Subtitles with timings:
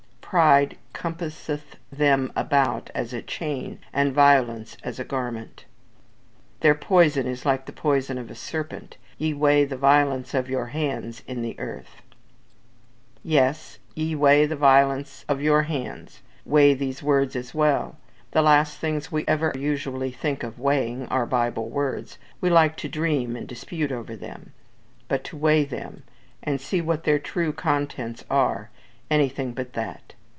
[0.33, 5.65] "Pride compasseth them about as a chain, and violence as a garment."
[6.61, 8.95] "Their poison is like the poison of a serpent.
[9.17, 12.01] Ye weigh the violence of your hands in the earth."
[13.25, 17.97] Yes: "Ye weigh the violence of your hands:" weigh these words as well.
[18.31, 22.17] The last things we ever usually think of weighing are Bible words.
[22.39, 24.53] We like to dream and dispute over them;
[25.09, 26.03] but to weigh them,
[26.41, 28.69] and see what their true contents are
[29.09, 30.13] anything but that.